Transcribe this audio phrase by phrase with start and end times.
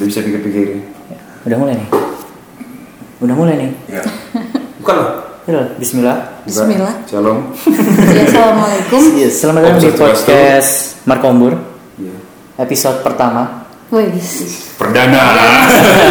[0.00, 0.80] Udah bisa pikir-pikir.
[1.44, 1.88] Udah mulai nih.
[3.20, 3.70] Udah mulai nih.
[3.92, 4.00] Ya.
[4.80, 5.08] Bukan loh.
[5.44, 6.40] Ya, Bismillah.
[6.48, 7.04] Bismillah.
[7.04, 7.52] Shalom.
[8.16, 9.00] Ya, Assalamualaikum.
[9.20, 11.52] Yes, selamat datang di podcast Markombur
[12.00, 12.16] Iya.
[12.64, 13.68] episode pertama.
[13.92, 14.08] Wih,
[14.80, 15.36] Perdana.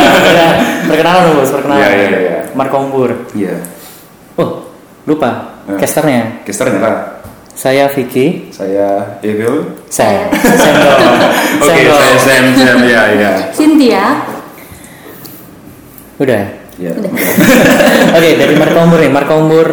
[0.94, 1.82] perkenalan dulu, bos, perkenalan.
[1.82, 2.38] Iya, iya, iya.
[2.54, 3.10] Markombur.
[3.34, 3.58] Iya.
[4.38, 4.70] Oh,
[5.10, 5.66] lupa.
[5.66, 5.82] Eh.
[5.82, 6.46] Casternya.
[6.46, 7.19] Kesternya lah.
[7.60, 8.48] Saya Vicky.
[8.50, 9.76] Saya Evil.
[9.92, 10.32] Saya.
[10.32, 10.96] Sendol.
[11.60, 11.98] Oke, Sendol.
[12.00, 12.46] saya Sam.
[12.56, 13.32] Sam ya, ya.
[13.52, 14.04] Cynthia.
[16.16, 16.44] Udah.
[16.80, 16.96] Ya.
[18.16, 19.12] Oke, dari Markombur nih.
[19.12, 19.68] Markombur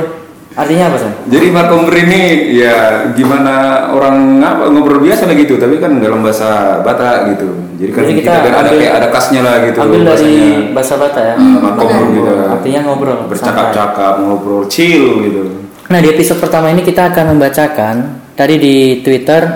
[0.59, 1.13] artinya apa, Sam?
[1.31, 2.21] Jadi Markomber ini
[2.59, 3.55] ya gimana
[3.95, 7.55] orang apa ngobrol biasa lah gitu, tapi kan dalam bahasa Batak gitu.
[7.79, 9.79] Jadi kan Jadi kita, kita kan ada ambil- kayak ada kasnya lah gitu.
[9.79, 10.51] Ambil dari bahasanya.
[10.75, 11.35] bahasa Bata ya.
[11.39, 12.31] Ah, Markomber gitu.
[12.51, 13.19] Artinya ngobrol.
[13.31, 15.66] Bercakap-cakap, ngobrol chill gitu.
[15.87, 17.95] Nah di episode pertama ini kita akan membacakan
[18.35, 18.77] tadi di
[19.07, 19.47] Twitter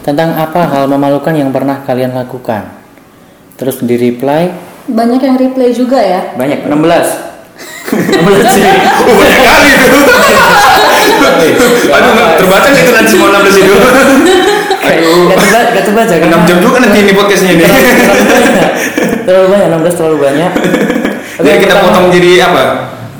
[0.00, 2.64] tentang apa hal memalukan yang pernah kalian lakukan.
[3.60, 4.48] Terus di reply
[4.88, 6.32] Banyak yang replay juga ya.
[6.32, 6.80] banyak 16 16
[8.56, 8.64] sih.
[9.04, 9.98] Oh, banyak kali itu.
[11.92, 13.74] Aduh, terbaca nggak itu nanti semua 16 itu.
[14.80, 15.28] Aduh.
[15.28, 17.64] Gak terbaca, gak terbaca 6 jam juga nanti ini podcastnya ini.
[19.28, 20.50] Terlalu banyak 16 terlalu banyak.
[21.36, 22.62] Oke, kita potong jadi apa?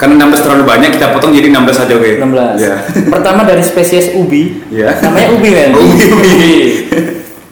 [0.01, 2.11] Karena 16 terlalu banyak, kita potong jadi 16 aja oke.
[2.25, 2.57] 16.
[2.57, 2.77] Ya.
[3.13, 4.65] Pertama dari spesies ubi.
[4.73, 4.97] Ya.
[5.05, 5.69] Namanya ubi kan?
[5.77, 6.55] Ubi, ubi.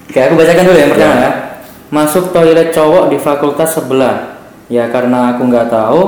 [0.09, 1.21] Oke, aku bacakan dulu yang pertama Ya.
[1.21, 1.31] ya.
[1.93, 4.41] Masuk toilet cowok di fakultas sebelah.
[4.73, 6.01] Ya karena aku nggak tahu,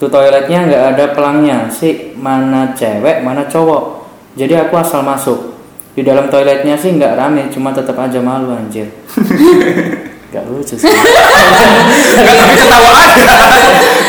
[0.00, 1.68] tuh toiletnya nggak ada pelangnya.
[1.68, 4.08] Sih mana cewek, mana cowok.
[4.40, 5.52] Jadi aku asal masuk.
[5.92, 8.88] Di dalam toiletnya sih nggak rame, cuma tetap aja malu anjir.
[10.34, 10.90] Gak lucu sih.
[10.90, 13.26] Nggak, tapi ketawa aja.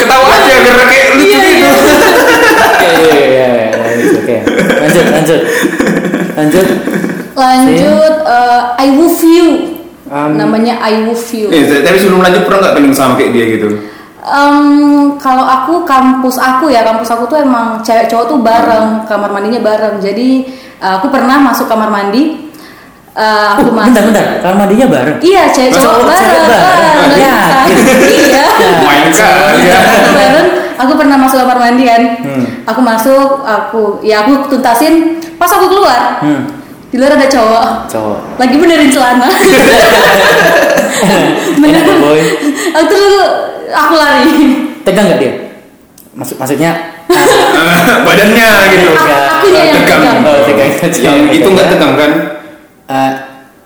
[0.02, 1.70] Ketawa aja biar kayak lucu gitu.
[2.66, 3.70] Oke, iya, iya, iya.
[4.18, 4.36] Oke,
[4.82, 5.42] lanjut, lanjut,
[6.34, 6.68] lanjut.
[7.36, 9.48] Lanjut, eh, I love you.
[10.10, 11.54] Um, Namanya I love you.
[11.54, 13.70] Nih, tapi sebelum lanjut pernah nggak pengen sama kayak dia gitu?
[14.26, 19.30] Em, kalau aku kampus aku ya kampus aku tuh emang cewek cowok tuh bareng kamar
[19.30, 20.42] mandinya bareng jadi
[20.82, 22.45] eh, aku pernah masuk kamar mandi
[23.16, 24.26] eh, aku Oh, masuk bentar, bentar.
[24.40, 25.18] Kamar mandinya bareng.
[25.22, 26.84] iya cewek cowok cewek bareng bareng?
[26.86, 27.32] Ah, udah Ya.
[27.32, 27.56] bisa.
[28.22, 28.44] iya
[28.82, 29.80] Main ya.
[29.80, 32.44] Aku bareng aku pernah masuk kamar mandi kan Hmm.
[32.64, 34.96] aku masuk aku ya aku tuntasin
[35.34, 36.44] pas aku keluar Hmm,
[36.86, 38.18] di luar ada cowok cowok.
[38.36, 39.24] lagi benerin celana
[41.58, 42.20] Enak tuh, boy.
[42.72, 43.16] aku terus
[43.70, 44.36] aku lari
[44.82, 45.34] Tegang nggak dia?
[46.14, 46.72] Maksud maksudnya
[48.06, 48.88] Badannya gitu.
[48.94, 50.02] Aku- yang Tegang.
[50.02, 50.18] tegang.
[50.24, 50.70] oh, tegang.
[50.92, 52.12] Yang itu nggak tegang kan?
[52.86, 53.12] Eh,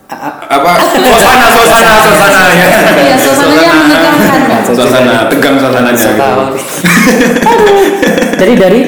[0.10, 0.72] a- Apa?
[0.80, 2.68] Suasana, suasana, suasana ya.
[2.98, 4.62] Iya, suasananya menegangkan.
[4.66, 5.94] Suasana, tegang suasananya.
[5.94, 6.58] bisa Gitu.
[8.40, 8.82] Jadi dari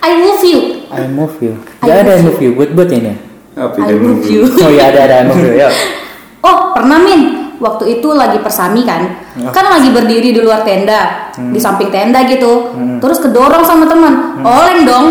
[0.00, 0.60] I love you
[0.90, 1.52] I move you.
[1.80, 2.50] Gak ada I move move you.
[2.54, 3.12] Buat buat ini.
[3.52, 5.52] Apa I love you Oh iya ada ada I move you.
[5.56, 5.68] Ya.
[6.46, 7.20] Oh pernah Min
[7.56, 9.52] Waktu itu lagi persami kan Oh.
[9.52, 11.54] Kan lagi berdiri di luar tenda Hmm.
[11.54, 15.06] Di samping tenda gitu Terus kedorong sama teman Oleng dong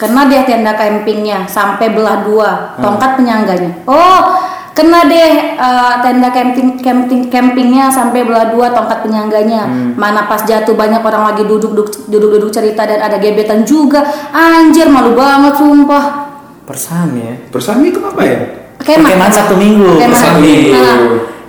[0.00, 2.50] Kena dia tenda campingnya Sampai belah dua
[2.80, 2.80] Hmm.
[2.80, 4.40] Tongkat penyangganya Oh
[4.70, 9.66] Kena deh eh, tenda camping, camping campingnya sampai belah dua tongkat penyangganya.
[9.66, 9.92] Hmm.
[9.98, 14.06] Mana pas jatuh banyak orang lagi duduk duduk duduk duduk cerita dan ada gebetan juga.
[14.30, 16.32] Anjir malu banget sumpah.
[16.64, 17.34] Persami ya.
[17.50, 18.38] Bersama itu apa ya?
[18.80, 19.10] Kemah.
[19.10, 19.90] Perkemahan Sabtu Minggu.
[19.98, 20.14] Kemah.
[20.14, 20.54] Persami.
[20.70, 20.98] Nah,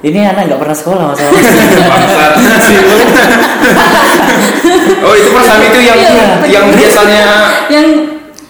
[0.01, 1.29] Ini anak nggak pernah sekolah masalah.
[5.05, 6.25] Oh itu bersama itu yang Iya.
[6.49, 7.21] yang biasanya
[7.69, 7.85] yang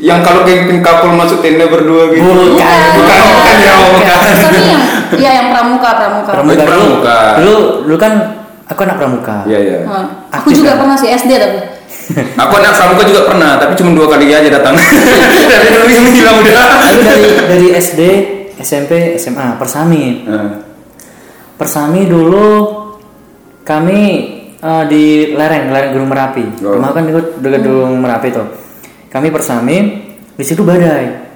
[0.02, 2.26] yang kalau camping couple masuk tenda berdua gitu.
[2.26, 2.58] Bukan.
[2.98, 4.18] Bukan, bukan ya, oh, bukan.
[4.18, 6.32] Tapi yang ya yang pramuka pramuka.
[6.34, 6.64] pramuka.
[6.66, 7.20] Pramuka.
[7.38, 8.14] Dulu dulu kan
[8.66, 9.38] aku anak pramuka.
[9.46, 9.78] Iya iya.
[9.86, 10.78] Nah, aku juga kan?
[10.84, 11.60] pernah sih SD tapi.
[12.44, 14.74] Aku anak pramuka juga pernah, tapi cuma dua kali aja datang.
[15.54, 16.66] Dari dulu yang hilang udah.
[16.82, 18.02] Dari dari SD,
[18.60, 20.26] SMP, SMA, Persami.
[20.28, 20.60] Nah,
[21.56, 22.48] Persami dulu
[23.64, 24.00] kami
[24.60, 25.04] eh, di
[25.38, 26.46] lereng, lereng Gunung Merapi.
[26.66, 26.76] Oh.
[26.76, 28.61] Rumah kan ikut dekat Gunung Merapi tuh.
[29.12, 29.78] Kami Persami,
[30.40, 31.30] di situ badai.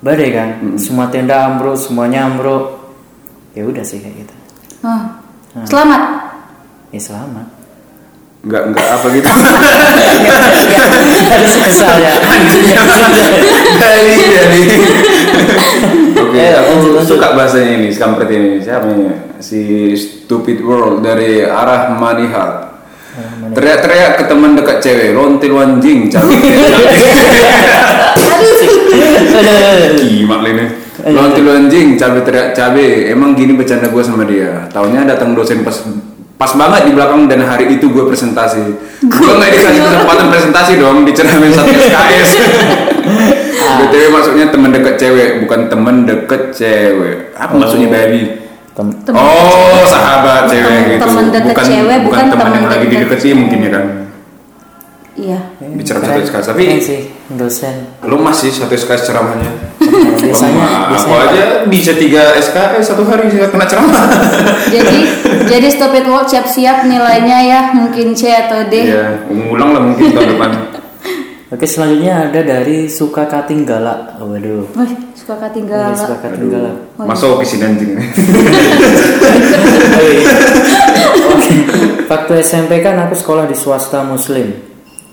[0.00, 0.48] Badai kan,
[0.78, 2.78] semua tenda ambruk, semuanya ambruk.
[3.52, 4.34] Ya udah sih kayak gitu.
[4.86, 5.20] Nah,
[5.66, 6.02] Selamat.
[6.94, 7.46] Ya selamat.
[8.40, 9.26] Enggak enggak apa gitu.
[11.30, 12.14] Harus kesal ya.
[13.76, 14.62] dari dari.
[16.16, 18.62] Oke, aku suka bahasanya ini, kampret ini.
[18.62, 19.10] Siapa ini?
[19.42, 22.79] Si Stupid World dari arah Manihal.
[23.50, 26.06] Teriak-teriak ke teman dekat cewek, lontil anjing,
[30.46, 30.66] ini.
[31.10, 33.10] Lontil anjing, cabe teriak cabe.
[33.10, 34.70] Emang gini bercanda gue sama dia.
[34.70, 35.74] Taunya datang dosen pas
[36.40, 38.78] pas banget di belakang dan hari itu gue presentasi.
[39.04, 42.30] Gue nggak dikasih kesempatan presentasi dong, diceramin satu SKS.
[43.80, 47.34] BTW maksudnya teman dekat cewek, bukan teman deket cewek.
[47.36, 48.49] Apa maksudnya baby?
[48.70, 51.02] Tem- Temen Oh, sahabat cewek Temen- gitu.
[51.02, 53.84] temen deket bukan, cewek, bukan teman temen yang lagi deket- dideketin mungkin ya kan.
[55.10, 55.38] Iya.
[55.74, 57.76] Bicara satu SKS tapi keren sih dosen.
[58.00, 59.52] lu masih satu SKS ceramahnya.
[60.16, 64.00] biasanya Wah, aku biasanya aja bisa tiga SKS satu hari saya kena ceramah.
[64.74, 64.96] jadi
[65.44, 68.86] jadi stop it work siap-siap nilainya ya mungkin C atau D.
[68.86, 70.50] Iya, ngulang lah mungkin tahun depan.
[71.52, 74.16] Oke selanjutnya ada dari suka kating galak.
[74.16, 74.70] Waduh.
[74.72, 75.92] Wih, suka ketinggalan.
[75.92, 76.76] Iya, suka kating galak.
[76.96, 77.92] Masuk ke sini anjing.
[81.36, 81.54] Oke.
[82.10, 84.56] Waktu SMP kan aku sekolah di swasta muslim.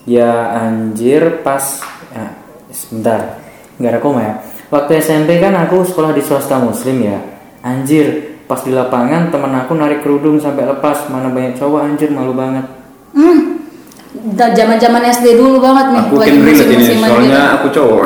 [0.07, 1.83] Ya anjir pas
[2.15, 2.31] ya,
[2.71, 3.43] sebentar.
[3.75, 4.33] Nggak ada koma ya.
[4.71, 7.19] Waktu SMP kan aku sekolah di swasta muslim ya.
[7.59, 11.11] Anjir, pas di lapangan temen aku narik kerudung sampai lepas.
[11.11, 12.63] Mana banyak cowok anjir malu banget.
[14.37, 14.39] Hmm.
[14.39, 17.55] Da- Zaman-zaman SD dulu banget nih, Aku lagi relate ini, soalnya gitu.
[17.57, 18.01] aku cowok.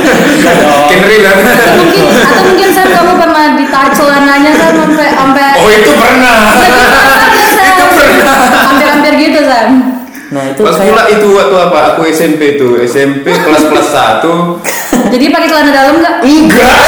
[0.88, 1.40] Can relate.
[1.74, 6.36] mungkin atau mungkin Sam kamu pernah ditarik celananya kan sampai sampai Oh itu pernah.
[8.64, 9.68] hampir-hampir gitu Sam.
[10.32, 11.78] Nah itu Pas kayak pula itu waktu apa?
[11.92, 14.56] Aku SMP tuh, SMP kelas kelas satu.
[15.04, 16.14] Jadi pakai celana dalam nggak?
[16.22, 16.80] Enggak.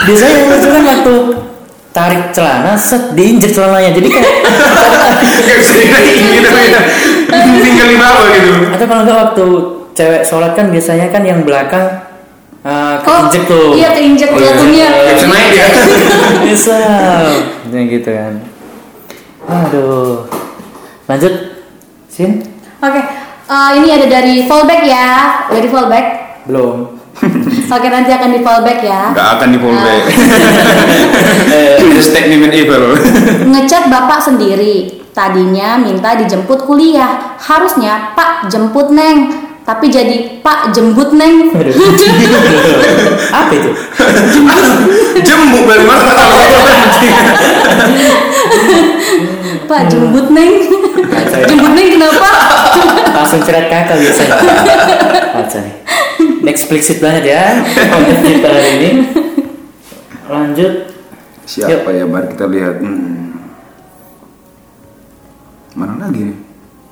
[0.00, 1.14] biasanya yang lucu kan waktu
[1.98, 4.34] tarik celana set diinjek celananya jadi kayak
[5.18, 6.80] Kayak bisa dinaik gitu ya.
[7.58, 8.50] Tinggal di bawah gitu.
[8.70, 9.46] atau kalau enggak waktu
[9.92, 12.06] cewek sholat kan biasanya kan yang belakang
[12.62, 14.88] uh, keinjek tuh Iya keinjek Oh, iya.
[14.88, 15.66] Kayak bisa naik ya.
[16.46, 16.76] bisa
[17.68, 18.34] ya gitu kan
[19.48, 20.28] aduh
[21.04, 21.34] lanjut
[22.06, 22.44] sin
[22.78, 23.00] Oke,
[23.44, 25.08] eh, ini ada dari fallback ya,
[25.50, 26.06] dari fallback.
[26.46, 26.97] belum
[27.74, 29.12] Oke nanti akan di fallback ya.
[29.12, 30.02] Enggak akan di fallback.
[31.94, 32.94] Just statement evil.
[33.52, 35.02] Ngechat bapak sendiri.
[35.12, 37.36] Tadinya minta dijemput kuliah.
[37.42, 39.50] Harusnya Pak jemput Neng.
[39.66, 41.52] Tapi jadi Pak jemput Neng.
[43.28, 43.70] apa itu
[45.20, 46.08] Jembuk balik mana?
[49.68, 50.52] Pak jemput Neng.
[51.44, 52.30] jemput Neng kenapa?
[53.18, 54.36] langsung cerat kakak biasanya
[55.34, 55.58] Baca
[56.48, 57.44] explicit banget ya
[57.92, 58.90] konten kita hari ini
[60.26, 60.74] lanjut
[61.48, 62.04] Siapa ya?
[62.04, 62.76] Mari kita lihat.
[62.76, 63.40] Hmm.
[65.72, 66.38] Mana lagi nih?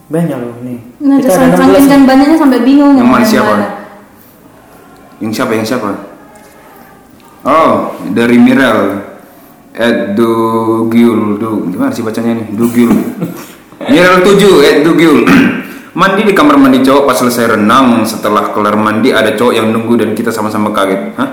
[0.06, 1.90] banyak loh nih Nah, kita ada 16 saking nih.
[1.90, 3.50] kan banyaknya sampai bingung Yang mana yang siapa?
[3.50, 3.66] mana.
[5.18, 5.52] Yang siapa?
[5.52, 5.90] Yang siapa?
[7.42, 7.70] Oh,
[8.10, 8.80] dari Mirel.
[9.76, 12.48] Ed Dugyul, du, gimana sih bacanya nih?
[12.48, 12.96] Dugyul.
[13.84, 15.20] Mirel 7, Ed Dugyul.
[15.96, 18.04] mandi di kamar mandi cowok pas selesai renang.
[18.04, 21.16] Setelah kelar mandi ada cowok yang nunggu dan kita sama-sama kaget.
[21.16, 21.30] Hah?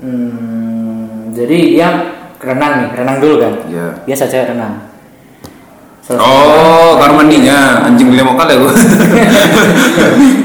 [0.00, 1.94] Hmm, jadi yang
[2.40, 3.54] renang nih, renang dulu kan?
[3.68, 3.86] Iya.
[4.08, 4.88] Biasa cewek renang.
[6.02, 6.18] Selesai.
[6.18, 8.72] Oh, kamar mandinya anjing beli mau kali gue.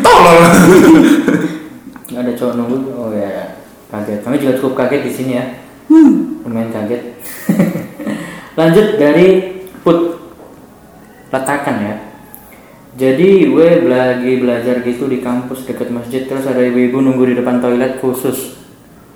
[0.05, 0.37] Tolol.
[2.13, 2.77] Ada cowok nunggu.
[2.93, 3.57] Oh ya,
[3.89, 4.21] kaget.
[4.21, 5.45] Kami juga cukup kaget di sini ya.
[6.45, 7.01] Lumayan kaget.
[8.59, 10.21] Lanjut dari put
[11.33, 12.06] letakan ya.
[12.97, 17.61] Jadi gue lagi belajar gitu di kampus dekat masjid terus ada ibu-ibu nunggu di depan
[17.61, 18.57] toilet khusus.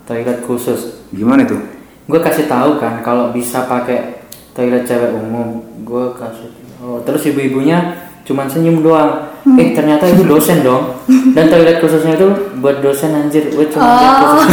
[0.06, 1.02] Toilet khusus.
[1.10, 1.82] Gimana itu?
[2.12, 6.52] gue kasih tahu kan kalau bisa pakai toilet cewek umum gue kasih
[6.84, 11.02] oh, terus ibu-ibunya cuman senyum doang eh ternyata itu dosen dong
[11.34, 12.28] dan toilet khususnya itu
[12.60, 14.44] buat dosen anjir gue cuma Oh.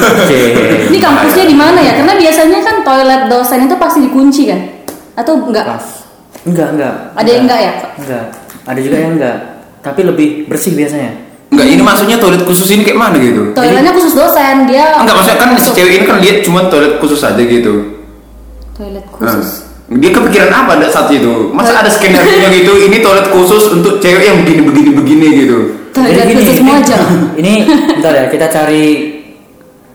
[0.00, 0.42] Oke.
[0.90, 1.92] Ini kampusnya di mana ya?
[2.00, 4.60] Karena biasanya kan toilet dosen itu pasti dikunci kan?
[5.16, 5.66] Atau enggak?
[5.66, 5.99] Pas.
[6.42, 7.72] Enggak enggak Ada yang enggak ya?
[7.96, 8.24] enggak
[8.62, 9.36] ada juga yang enggak
[9.80, 11.12] tapi lebih bersih biasanya
[11.50, 13.50] Enggak, ini maksudnya toilet khusus ini kayak mana gitu?
[13.50, 17.18] Toiletnya khusus dosen, dia Enggak, maksudnya kan si cewek ini kan lihat cuma toilet khusus
[17.20, 17.74] aja gitu.
[18.72, 19.66] toilet Nah, khusus.
[19.90, 21.50] dia kepikiran apa ada saat itu?
[21.50, 22.72] Masa ada skenario gitu?
[22.80, 25.58] Ini toilet khusus untuk cewek yang begini begini begini gitu.
[25.90, 26.98] Toilet Jadi khusus ini- Moja.
[27.40, 27.52] ini
[27.90, 28.84] bentar ya kita cari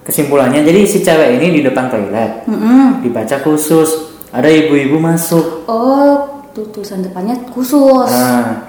[0.03, 2.99] kesimpulannya jadi si cewek ini di depan toilet Mm-mm.
[2.99, 3.89] dibaca khusus
[4.29, 8.07] ada ibu-ibu masuk Oh, tuh tulisan depannya khusus.
[8.07, 8.63] nah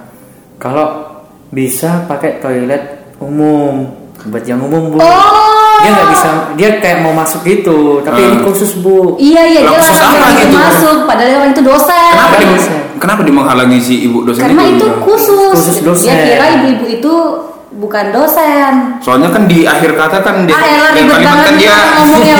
[0.58, 1.06] kalau
[1.48, 2.82] bisa pakai toilet
[3.16, 3.86] umum
[4.26, 5.78] buat yang umum bu Oh.
[5.78, 8.44] dia nggak bisa dia kayak mau masuk gitu tapi ini Hmm.
[8.44, 10.56] khusus bu Iya iya dia apa bilang gitu?
[10.58, 12.10] masuk, padahal orang itu dosen.
[12.10, 12.74] Kenapa dia, dosen.
[12.98, 15.52] kenapa dia menghalangi si ibu dosen Karena itu khusus.
[15.52, 16.10] Khusus dosen.
[16.10, 17.14] Dia kira ibu-ibu itu
[17.76, 18.72] bukan dosen.
[18.98, 21.76] Soalnya kan di akhir kata kan dia Ah, elah, di ribet kalimat banget kan dia
[21.94, 22.36] ngomongnya.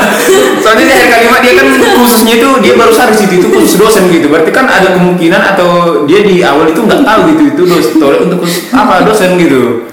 [0.64, 1.49] Soalnya di akhir kalimat dia
[2.30, 4.30] khususnya itu dia baru sadar situ itu khusus dosen gitu.
[4.30, 8.20] Berarti kan ada kemungkinan atau dia di awal itu nggak tahu gitu itu dos toilet
[8.30, 9.90] untuk khusus apa dosen gitu.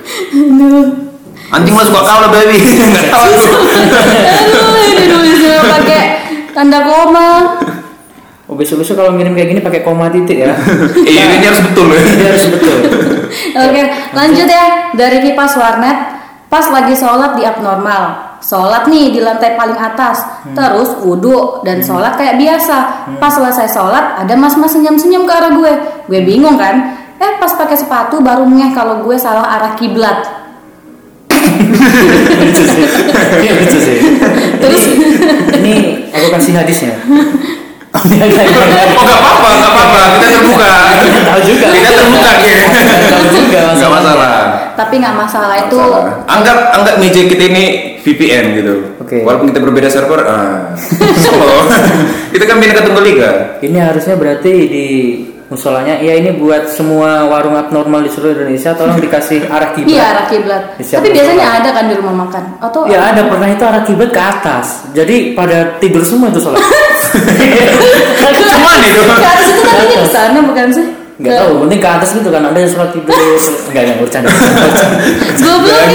[1.48, 2.60] Anjing masuk akal lah baby.
[2.92, 3.56] Nggak tahu aku.
[5.00, 6.02] Aduh, ini pakai
[6.52, 7.56] tanda koma.
[8.48, 10.56] oh besok-besok kalau ngirim kayak gini pakai koma titik ya
[11.12, 12.00] Iya ini harus betul ya.
[12.00, 12.78] Ini harus betul
[13.60, 13.82] Oke,
[14.16, 14.66] lanjut ya
[14.96, 15.98] dari kipas warnet.
[16.48, 22.16] Pas lagi sholat di abnormal, sholat nih di lantai paling atas, terus wudhu dan sholat
[22.16, 23.10] kayak biasa.
[23.18, 25.74] Pas selesai sholat, ada mas-mas senyum-senyum ke arah gue.
[26.08, 26.98] Gue bingung kan?
[27.18, 30.48] Eh pas pakai sepatu baru ngeh kalau gue salah arah kiblat.
[32.40, 32.84] lucu sih
[33.44, 33.98] ini lucu sih
[34.64, 34.84] Terus
[35.60, 36.96] ini aku kasih hadisnya
[38.06, 38.88] enggak, enggak, enggak.
[38.94, 40.00] Oh nggak apa-apa, nggak apa-apa.
[40.18, 40.72] Kita terbuka.
[41.26, 41.68] Tahu juga.
[41.74, 42.32] Kita terbuka.
[43.10, 44.36] Tahu juga Nggak masalah.
[44.78, 45.76] Tapi nggak masalah itu.
[45.76, 46.14] masalah.
[46.30, 47.66] Anggap anggap meja kita ini
[48.06, 48.76] VPN gitu.
[49.02, 49.26] Oke.
[49.26, 50.78] Walaupun kita berbeda server, ah.
[51.26, 51.34] so,
[52.30, 53.32] kita kan pindah ke tunggal liga.
[53.66, 54.86] ini harusnya berarti di
[55.48, 60.04] musolanya ya ini buat semua warung abnormal di seluruh Indonesia tolong dikasih arah kiblat Iya
[60.12, 60.76] arah kiblat.
[60.76, 62.44] Tapi biasanya ada kan di rumah makan.
[62.60, 64.84] Atau Ya ada pernah itu arah kiblat ke atas.
[64.92, 66.60] Jadi pada tidur semua itu sholat.
[66.60, 69.02] Cuman itu.
[69.08, 70.97] Ke atas itu tadinya ke sana bukan sih?
[71.18, 73.18] Enggak tahu, penting ke atas gitu kan ada yang sholat tidur.
[73.74, 74.30] Enggak enggak bercanda.
[75.42, 75.86] Goblok.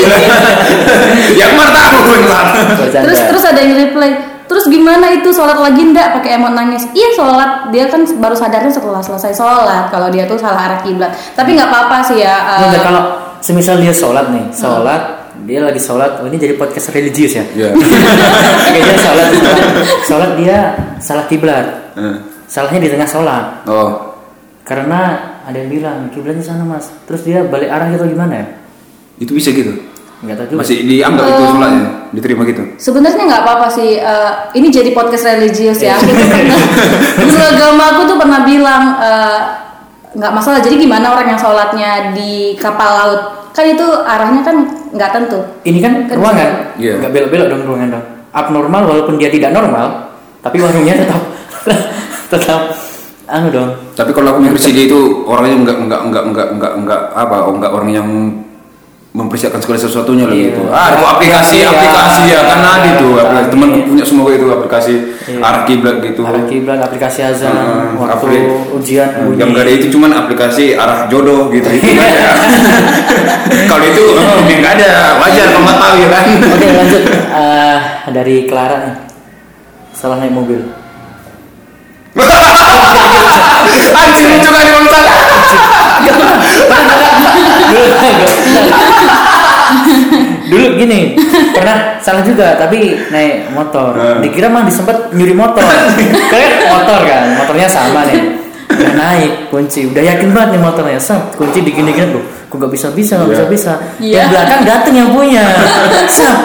[1.39, 2.45] Yang mana tahu bentar.
[2.75, 3.07] Bercanda.
[3.07, 4.11] Terus terus ada yang reply.
[4.51, 6.85] Terus gimana itu sholat lagi ndak pakai emot nangis?
[6.91, 11.15] Iya sholat dia kan baru sadarnya setelah selesai sholat kalau dia tuh salah arah kiblat.
[11.39, 12.59] Tapi nggak apa-apa sih ya.
[12.59, 13.03] Enggak, kalau
[13.39, 17.45] semisal dia sholat nih, sholat dia lagi sholat, oh, ini jadi podcast religius ya.
[17.59, 17.71] Ya.
[17.75, 19.69] Kayaknya sholat, sholat,
[20.07, 20.59] sholat dia
[21.03, 21.67] salah kiblat.
[21.97, 22.17] Eh.
[22.53, 23.65] Salahnya di tengah sholat.
[23.65, 24.12] Oh,
[24.63, 25.01] Karena
[25.43, 26.91] ada yang bilang kiblatnya sana mas.
[27.07, 28.47] Terus dia balik arah gitu gimana ya?
[29.21, 29.71] itu bisa gitu.
[30.23, 30.61] Enggak tahu juga.
[30.63, 32.63] Masih dianggap itu sholatnya, diterima gitu.
[32.79, 33.99] Sebenarnya nggak apa-apa sih.
[33.99, 35.99] eh, ini jadi podcast religius ya.
[35.99, 36.59] Aku tuh pernah,
[37.19, 39.41] guru agama aku tuh pernah bilang eh,
[40.15, 40.59] nggak masalah.
[40.63, 43.23] Jadi gimana orang yang sholatnya di kapal laut?
[43.51, 44.57] Kan itu arahnya kan
[44.95, 45.39] nggak tentu.
[45.67, 46.93] Ini kan Kan ruangan, Iya.
[47.03, 48.05] nggak belok-belok dong ruangan dong.
[48.33, 50.09] Abnormal walaupun dia tidak normal,
[50.41, 51.21] tapi warungnya tetap
[52.33, 52.61] tetap
[53.33, 53.71] anu dong.
[53.93, 57.53] Tapi kalau aku sih dia itu orangnya enggak enggak enggak enggak enggak enggak apa, oh,
[57.53, 58.09] enggak orang yang
[59.13, 60.45] mempersiapkan segala sesuatunya lah Iya.
[60.47, 60.63] gitu.
[60.67, 63.09] Ah, itu aplikasi Iya, aplikasi ya kan ada itu.
[63.11, 63.21] iya.
[63.23, 64.93] Aplikasi temanku punya semua itu aplikasi
[65.29, 65.39] Iya.
[65.39, 66.21] arah kiblat gitu.
[66.23, 69.37] Arah kiblat, aplikasi azan, Hmm, waktu apli- ujian bunyi.
[69.37, 72.25] yang enggak ada itu cuman aplikasi arah jodoh gitu itu nggak ada.
[73.69, 76.25] kalau itu oh, yang enggak ada wajar kamu nggak tahu ya kan.
[76.49, 78.95] Oke lanjut Eh, dari Clara nih.
[79.93, 80.61] Salah naik mobil.
[83.33, 85.15] Anjir lucu bang salah.
[90.53, 91.17] Dulu gini,
[91.57, 93.97] pernah salah juga tapi naik motor.
[93.97, 94.21] Hmm.
[94.21, 95.65] Dikira mah disempet nyuri motor.
[96.29, 98.37] Kayak motor kan, motornya sama nih.
[98.73, 101.01] Udah naik kunci, udah yakin banget nih motornya.
[101.01, 102.25] Sap, kunci digini-gini loh.
[102.49, 103.33] Kok gak bisa bisa, gak Iya.
[103.33, 103.73] bisa bisa.
[103.97, 104.17] Iya.
[104.21, 105.45] Yang belakang dateng yang punya.
[106.09, 106.37] Sap,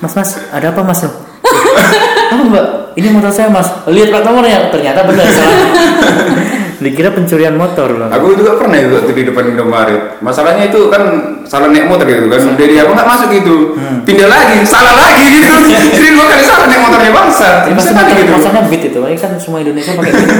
[0.00, 1.00] mas mas, ada apa mas?
[2.32, 2.66] Apa mbak?
[2.92, 3.68] Ini motor saya mas.
[3.88, 5.60] Lihat plat nomornya, ternyata benar salah.
[6.82, 8.08] Dikira pencurian motor loh.
[8.10, 10.18] Aku juga pernah itu waktu di depan Indomaret.
[10.18, 11.02] Masalahnya itu kan
[11.46, 12.40] salah naik motor gitu kan.
[12.58, 13.56] Dari apa nggak masuk gitu.
[14.02, 15.54] Pindah lagi, salah lagi gitu.
[15.94, 17.48] Jadi dua kali salah naik motornya bangsa.
[17.68, 18.32] Ya, Bisa motor, gitu.
[18.34, 20.30] motornya beat itu, ini kan semua Indonesia pakai beat.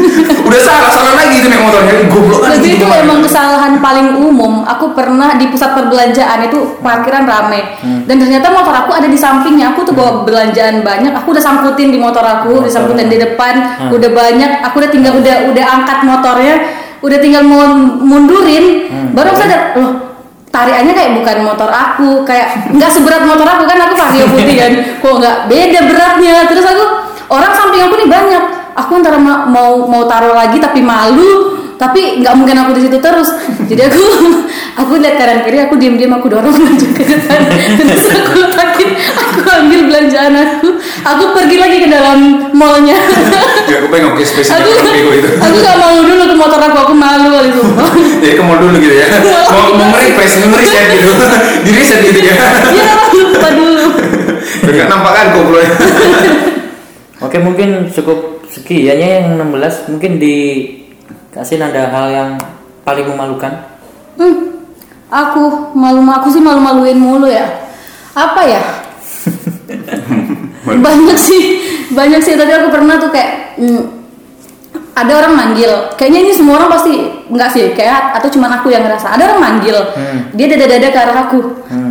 [0.48, 1.92] Udah salah, salah lagi itu naik motornya.
[2.12, 2.84] Goblok kan Jadi gitu.
[2.84, 4.62] itu emang kesalahan paling umum.
[4.68, 7.60] Aku pernah di pusat perbelanjaan itu parkiran rame.
[8.06, 9.72] Dan ternyata motor aku ada di sampingnya.
[9.74, 11.12] Aku tuh bawa belanjaan banyak.
[11.16, 13.80] Aku udah sangkutin di motor aku, disangkutin di depan.
[13.90, 14.62] Udah banyak.
[14.70, 16.54] Aku udah tinggal udah udah angkat motornya.
[16.98, 18.90] Udah tinggal mau mundurin.
[19.14, 20.16] Baru aku sadar, loh
[20.56, 24.72] tariannya kayak bukan motor aku kayak nggak seberat motor aku kan aku vario putih kan
[25.04, 26.84] kok nggak beda beratnya terus aku
[27.28, 32.24] orang samping aku nih banyak aku antara ma- mau mau taruh lagi tapi malu tapi
[32.24, 33.28] nggak mungkin aku di situ terus
[33.68, 34.02] jadi aku
[34.80, 37.40] aku lihat kanan kiri aku diam diam aku dorong maju ke depan
[37.80, 40.68] terus aku letakin aku ambil belanjaan aku
[41.04, 42.18] aku pergi lagi ke dalam
[42.56, 42.96] mallnya
[43.66, 45.28] Ya aku pengen oke spesifik aku itu.
[45.42, 47.62] aku gak mau dulu ke motor aku aku malu kali itu
[48.22, 49.10] Jadi ke mall dulu gitu ya.
[49.26, 51.10] Mau mau nge-refresh, nge-reset gitu.
[51.66, 52.34] Di reset gitu ya.
[52.70, 53.86] ya lupa dulu
[54.76, 55.66] nggak nampak kan goblok.
[57.24, 60.12] Oke mungkin cukup sekiannya yang 16 mungkin
[61.36, 62.30] dikasih ada hal yang
[62.80, 63.52] paling memalukan.
[64.16, 64.56] Hmm,
[65.12, 67.44] aku malu aku sih malu-maluin mulu ya.
[68.16, 68.64] Apa ya?
[70.80, 71.60] banyak sih,
[71.92, 72.40] banyak sih.
[72.40, 73.84] Tadi aku pernah tuh kayak hmm,
[74.96, 75.92] ada orang manggil.
[76.00, 79.12] Kayaknya ini semua orang pasti enggak sih, kayak atau cuma aku yang ngerasa.
[79.12, 79.76] Ada orang manggil.
[80.32, 81.40] Dia dada-dada ke arah aku.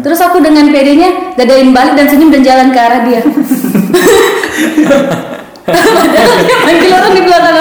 [0.02, 3.22] Terus aku dengan pedenya dadain balik dan senyum dan jalan ke arah dia.
[5.66, 7.56] Padahal dia manggil orang di belakang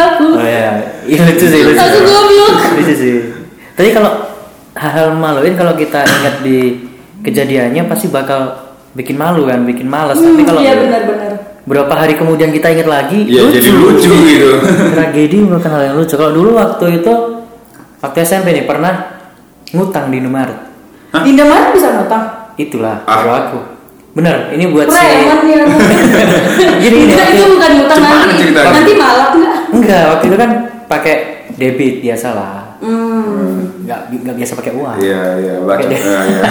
[1.06, 1.78] ya, ini lucu sih lucu.
[1.78, 2.52] Aku goblok.
[2.74, 3.14] Lucu sih.
[3.72, 4.12] Tapi kalau
[4.72, 6.82] hal-hal maluin kalau kita ingat di
[7.20, 8.54] kejadiannya pasti bakal
[8.92, 10.14] bikin malu kan, bikin malas.
[10.14, 11.32] Tapi kalau Iya benar-benar.
[11.64, 14.50] berapa hari kemudian kita ingat lagi, Iya jadi lucu gitu.
[14.94, 16.14] tragedi merupakan hal yang lucu.
[16.14, 17.12] Kalau dulu waktu itu
[17.98, 19.16] waktu SMP nih pernah
[19.70, 20.58] ngutang di Indomaret.
[21.16, 22.24] Indomaret bisa ngutang.
[22.54, 23.18] Itulah Ah.
[23.18, 23.58] kalau aku.
[24.14, 25.66] Bener, ini buat si Preman ya.
[26.84, 28.34] Gini, waktu- itu bukan utang Gimana nanti.
[28.38, 28.70] ceritanya?
[28.70, 29.54] Nanti malam enggak?
[29.74, 30.50] Enggak, waktu itu kan
[30.86, 31.14] pakai
[31.54, 32.58] debit biasa lah.
[32.80, 33.84] Hmm.
[33.84, 34.96] Nggak, nggak biasa pakai uang.
[34.98, 35.54] Iya, iya.
[35.60, 36.42] Pakai de- Iya, iya.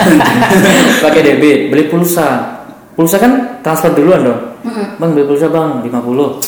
[1.06, 2.28] pakai debit, beli pulsa.
[2.94, 4.42] Pulsa kan transfer duluan dong.
[4.96, 5.90] Bang beli pulsa bang 50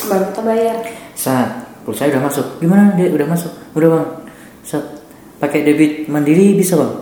[0.06, 0.76] Baru kita bayar.
[1.12, 1.48] Saat
[1.82, 2.46] pulsa udah masuk.
[2.58, 3.50] Gimana dia udah masuk?
[3.74, 4.06] Udah bang.
[4.62, 4.84] Saat
[5.36, 6.92] pakai debit mandiri bisa bang?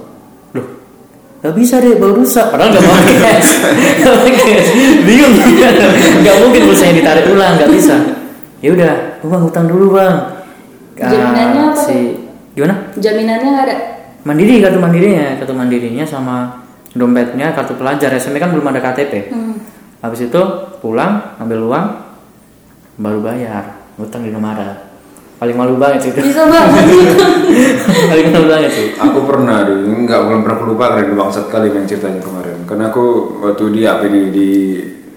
[0.52, 0.66] Loh,
[1.40, 2.48] Gak bisa deh, baru rusak.
[2.48, 3.50] Padahal gak pakai cash.
[5.04, 5.34] Bingung.
[6.24, 7.96] Gak mungkin pulsanya ditarik ulang, gak bisa.
[8.64, 10.33] Ya udah, bang utang dulu bang.
[11.00, 11.98] Ah, Jaminannya apa si
[12.54, 12.74] gimana?
[12.94, 13.76] Jaminannya nggak ada.
[14.24, 18.14] Mandiri kartu mandirinya, kartu mandirinya sama dompetnya kartu pelajar.
[18.16, 19.34] SMA kan belum ada KTP.
[19.34, 19.58] Hmm.
[20.00, 20.42] Habis itu
[20.78, 21.86] pulang ambil uang
[23.00, 24.94] baru bayar utang di Indomaret.
[25.34, 26.22] Paling malu banget sih itu.
[26.22, 26.84] Bisa banget.
[28.10, 28.88] Paling malu banget sih.
[28.96, 32.62] Aku pernah di enggak belum pernah aku lupa karena bangsat kali main ceritanya kemarin.
[32.64, 33.04] Karena aku
[33.42, 34.50] waktu di apa ini di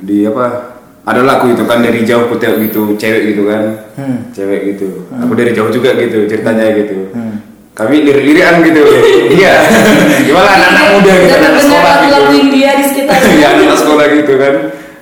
[0.02, 0.77] di apa?
[1.08, 3.64] Ada lagu itu kan dari jauh putih gitu, cewek gitu kan.
[3.96, 4.28] Hmm.
[4.36, 5.08] Cewek gitu.
[5.08, 7.08] Aku dari jauh juga gitu ceritanya gitu.
[7.16, 7.40] Hmm.
[7.72, 8.84] Kami lirik-lirikan gitu.
[9.38, 9.54] Iya.
[10.28, 12.22] Gimana anak-anak muda gitu, anak sekolah gitu.
[12.36, 13.16] India di sekitar.
[13.40, 14.54] Iya, anak sekolah gitu kan.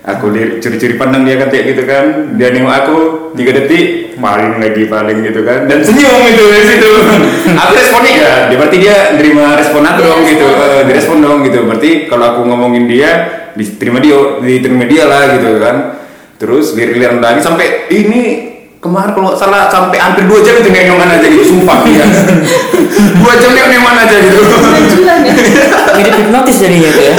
[0.06, 2.38] Aku lirik curi-curi pandang dia kan kayak gitu kan.
[2.38, 2.98] Dia nengok aku
[3.34, 5.66] tiga detik, paling lagi paling gitu kan.
[5.66, 6.92] Dan senyum gitu dari situ.
[7.66, 10.46] aku responnya ya, dia berarti dia nerima respon aku dong gitu.
[10.46, 10.70] respon.
[10.70, 11.60] Eh, direspon dong gitu.
[11.66, 13.12] Berarti kalau aku ngomongin dia,
[13.58, 15.76] diterima dia, diterima dia lah gitu kan.
[16.38, 18.22] Terus lirik-lirik lagi sampai ini
[18.86, 22.06] kemarin kalau salah sampai hampir dua jam itu nengongan aja gitu sumpah ya
[23.18, 25.34] dua jam nengongan aja gitu Kejulan ya.
[26.22, 27.16] Hipnotis jadinya itu ya.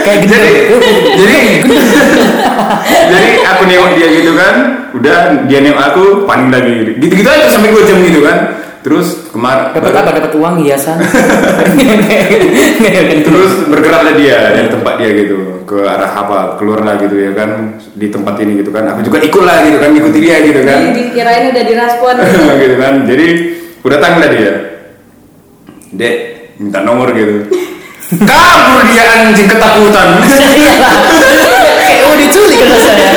[0.00, 0.34] Kayak gitu.
[0.34, 1.38] jadi jadi
[3.12, 4.54] jadi aku nengok dia gitu kan
[4.96, 5.16] udah
[5.46, 6.90] dia nengok aku paling lagi gitu.
[7.14, 8.38] Gitu aja sampai dua jam gitu kan.
[8.80, 10.10] Terus kemarin Dapat apa?
[10.24, 10.96] Dapat uang hiasan.
[13.28, 17.76] terus bergeraklah dia dari tempat dia gitu ke arah apa keluar lah gitu ya kan
[17.92, 18.88] di tempat ini gitu kan.
[18.96, 20.78] Aku juga ikut lah gitu kan ikuti dia gitu kan.
[20.80, 22.14] Jadi dikirain udah direspon.
[22.64, 22.94] gitu kan.
[23.04, 23.26] Jadi
[23.84, 24.52] udah datang lah dia.
[25.92, 26.16] Dek
[26.60, 27.48] minta nomor gitu
[28.12, 30.08] kabur dia anjing ketakutan
[31.80, 33.10] Kayak mau diculik kan saya.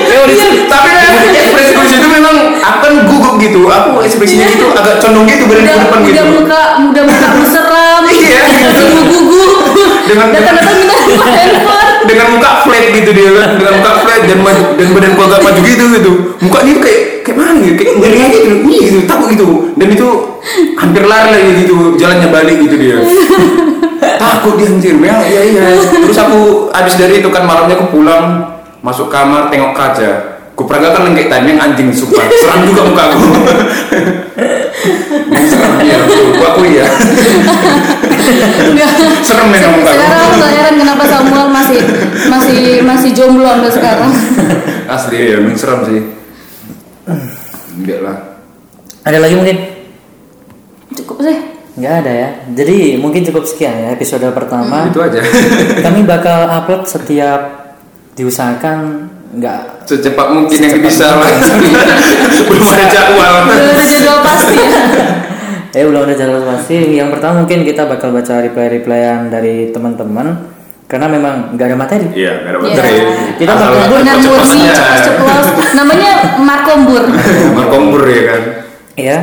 [0.00, 0.62] Kayak mau diculik.
[0.66, 5.26] tapi memang ekspresi gue itu memang aku kan gugup gitu aku ekspresinya gitu agak condong
[5.26, 8.02] gitu badan Udah, ke depan gitu udah muka, udah muka museram.
[8.10, 8.42] Iya.
[8.42, 9.54] Masih gugup.
[10.04, 11.89] Dengan- Datang-datang minta nomor handphone.
[12.08, 15.60] Dengan muka flat gitu dia kan dengan muka flat dan maju, dan badan agak maju
[15.64, 16.12] gitu gitu.
[16.40, 18.56] Mukanya tuh kayak kayak mana gitu kayak ngeri aja gitu.
[18.64, 18.98] Ih, gitu.
[19.04, 19.46] Takut gitu.
[19.76, 20.08] Dan itu
[20.76, 21.76] hampir lari lagi gitu.
[22.00, 22.96] Jalannya balik gitu dia.
[24.20, 24.94] Takut dia anjir.
[25.00, 25.62] Ya iya iya.
[25.88, 28.24] Terus aku habis dari itu kan malamnya aku pulang
[28.80, 30.10] masuk kamar tengok kaca.
[30.56, 32.24] Ku peragakan lengkek tadi yang anjing sumpah.
[32.36, 33.18] Seram juga muka aku.
[35.50, 36.84] Seram iya aku aku iya
[39.20, 41.80] serem muka aku Sekarang nggak heran kenapa Samuel masih
[42.28, 44.12] masih masih jomblo sampai sekarang.
[44.94, 46.00] asli ya memang serem sih
[47.78, 48.16] enggak lah
[49.00, 49.56] Ada lagi mungkin?
[50.92, 51.36] Cukup sih.
[51.78, 52.28] Nggak ada ya.
[52.52, 54.90] Jadi mungkin cukup sekian ya episode pertama.
[54.90, 55.22] itu aja
[55.86, 57.40] Kami bakal upload setiap
[58.12, 61.30] diusahakan nggak secepat mungkin yang bisa lah
[62.50, 64.70] belum ada jadwal Udah ada jadwal pasti ya.
[65.70, 66.76] Ya belum ada jadwal pasti.
[66.92, 70.50] Yang pertama mungkin kita bakal baca reply-replyan dari teman-teman
[70.84, 72.06] karena memang nggak ada materi.
[72.12, 72.66] iya nggak ada Iya.
[72.66, 72.94] materi
[73.38, 74.98] Kita Asal bakal Dengan murni, saja.
[75.00, 75.46] ceplos.
[75.72, 77.02] Namanya Markombur.
[77.56, 78.42] berkompur ya kan
[78.94, 79.18] Ya.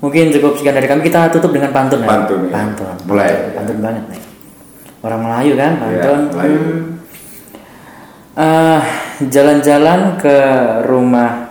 [0.00, 1.02] Mungkin cukup sekian dari kami.
[1.02, 2.08] Kita tutup dengan pantun ya.
[2.08, 2.52] Pantun, ya.
[2.54, 2.94] Pantun.
[3.04, 3.52] Mulai.
[3.52, 4.20] Pantun banget nih.
[5.00, 6.20] Orang Melayu kan, Iya, pantun.
[6.32, 6.56] Melayu.
[6.56, 6.80] Hmm.
[8.40, 8.80] Eh,
[9.26, 10.36] jalan-jalan ke
[10.86, 11.50] rumah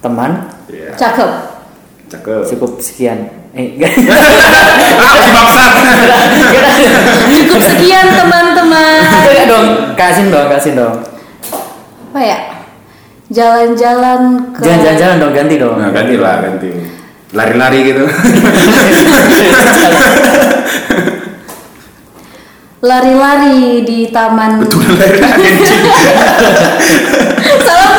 [0.00, 1.30] teman iya Cakep.
[2.14, 3.18] Cakep cukup sekian.
[3.54, 3.92] Eh, enggak.
[5.22, 5.64] dipaksa
[7.30, 9.02] Cukup sekian teman-teman.
[9.30, 10.94] Enggak dong, kasih dong, kasih dong.
[12.10, 12.38] Apa ya?
[13.30, 14.20] Jalan-jalan
[14.54, 15.74] ke Jangan jalan-jalan dong, ganti dong.
[15.80, 16.70] nah ganti lah ganti
[17.34, 18.06] lari-lari gitu
[22.84, 24.60] lari-lari di taman.
[24.62, 25.42] betul lari-lari.
[27.64, 27.90] Salah.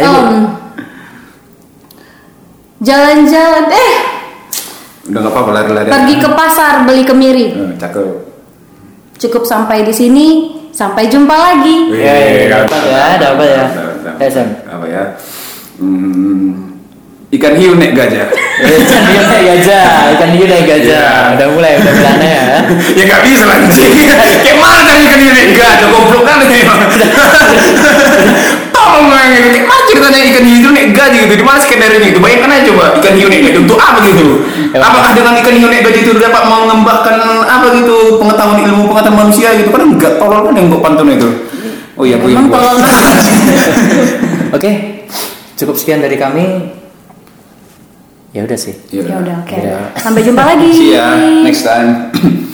[0.00, 0.18] Ayo, Bu.
[0.32, 0.48] Em,
[2.80, 3.92] Jalan-jalan eh
[5.10, 7.46] udah nggak apa-apa lari-lari pergi ke pasar beli kemiri.
[7.52, 8.08] Hmm, cakep
[9.20, 10.28] Cukup sampai di sini.
[10.70, 11.92] Sampai jumpa lagi.
[11.92, 13.64] Ya, ya, dapat ya, dapat ya.
[14.00, 14.48] Dapat, Eh, Sam.
[14.64, 15.04] apa ya
[15.76, 16.78] Hmm,
[17.30, 18.28] ikan hiu nek gajah
[18.60, 21.08] Eh, Ikan hiu naik gajah, ikan hiu naik gajah.
[21.10, 21.34] Iya.
[21.36, 22.44] Udah mulai, udah mulai ya.
[22.96, 23.92] ya nggak bisa lah anjing
[24.40, 26.38] kayak mana tadi ikan hiu nek gajah goblok kan
[29.00, 31.76] ini tolong lah kayak mana ceritanya ikan hiu itu nek gajah gitu di mana sih
[31.80, 32.18] dari itu.
[32.20, 34.26] Bayangkan aja coba ikan hiu naik gaji untuk apa gitu?
[34.76, 37.16] Apakah dengan ikan hiu naik gaji itu dapat mengembangkan
[37.48, 39.68] apa gitu pengetahuan ilmu pengetahuan manusia gitu?
[39.72, 41.28] Kan enggak tolol kan yang buat pantun itu.
[41.96, 42.76] Oh iya, gue yang Emang tolol
[44.56, 44.70] Oke,
[45.56, 46.44] cukup sekian dari kami.
[48.30, 48.74] Ya udah sih.
[48.94, 49.56] Ya udah oke.
[49.58, 49.90] Iya.
[49.90, 49.98] Udah.
[49.98, 50.70] Sampai jumpa lagi.
[50.70, 52.14] See ya next time.